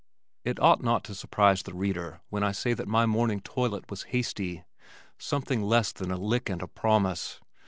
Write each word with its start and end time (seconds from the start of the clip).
It 0.43 0.59
ought 0.59 0.81
not 0.81 1.03
to 1.03 1.13
surprise 1.13 1.61
the 1.61 1.75
reader 1.75 2.21
when 2.31 2.41
I 2.41 2.53
say 2.53 2.73
that 2.73 2.87
my 2.87 3.05
morning 3.05 3.39
toilet 3.39 3.91
was 3.91 4.01
hasty 4.09 4.63
something 5.19 5.61
less 5.61 5.91
than 5.91 6.09
"a 6.09 6.17
lick 6.17 6.49
and 6.49 6.63
a 6.63 6.67
promise." 6.67 7.39